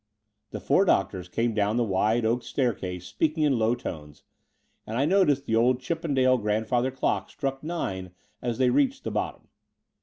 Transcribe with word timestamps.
The 0.49 0.59
four 0.59 0.83
doctors 0.83 1.29
came 1.29 1.53
down 1.53 1.77
the 1.77 1.83
wide 1.83 2.25
oak 2.25 2.41
stair 2.41 2.73
case, 2.73 3.05
speaking 3.05 3.43
in 3.43 3.59
low 3.59 3.75
tones; 3.75 4.23
and 4.87 4.97
I 4.97 5.05
noticed 5.05 5.45
the 5.45 5.55
old 5.55 5.79
Chippendale 5.79 6.39
grandfather 6.39 6.89
clock 6.89 7.29
struck 7.29 7.61
nine 7.63 8.09
as 8.41 8.57
they 8.57 8.71
reached 8.71 9.03
the 9.03 9.11
bottom. 9.11 9.47